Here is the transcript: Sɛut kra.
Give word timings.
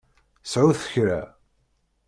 Sɛut 0.51 0.81
kra. 0.91 1.19